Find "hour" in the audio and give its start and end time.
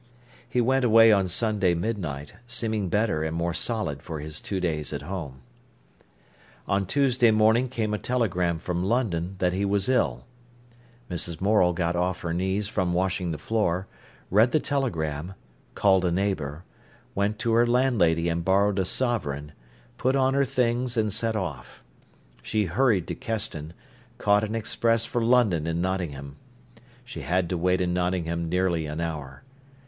28.99-29.43